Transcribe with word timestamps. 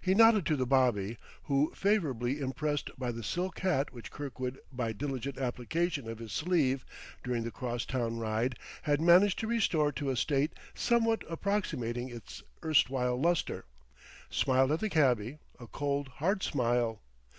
He 0.00 0.14
nodded 0.14 0.46
to 0.46 0.56
the 0.56 0.64
bobby, 0.64 1.18
who, 1.42 1.70
favorably 1.74 2.40
impressed 2.40 2.88
by 2.98 3.12
the 3.12 3.22
silk 3.22 3.58
hat 3.58 3.92
which 3.92 4.10
Kirkwood, 4.10 4.58
by 4.72 4.94
diligent 4.94 5.36
application 5.36 6.08
of 6.08 6.18
his 6.18 6.32
sleeve 6.32 6.82
during 7.22 7.42
the 7.44 7.50
cross 7.50 7.84
town 7.84 8.16
ride, 8.18 8.58
had 8.84 9.02
managed 9.02 9.38
to 9.40 9.46
restore 9.46 9.92
to 9.92 10.08
a 10.08 10.16
state 10.16 10.54
somewhat 10.72 11.24
approximating 11.28 12.08
its 12.08 12.42
erstwhile 12.64 13.20
luster, 13.20 13.66
smiled 14.30 14.72
at 14.72 14.80
the 14.80 14.88
cabby 14.88 15.40
a 15.60 15.66
cold, 15.66 16.08
hard 16.08 16.42
smile. 16.42 17.02